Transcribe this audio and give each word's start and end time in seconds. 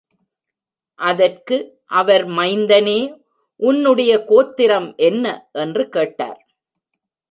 அதற்கு 0.99 1.79
அவர், 1.85 2.27
மைந்தனே, 2.27 3.21
உன்னுடைய 3.55 4.23
கோத்திரம் 4.23 4.93
என்ன? 4.95 5.49
என்று 5.51 5.89
கேட்டார். 5.89 6.45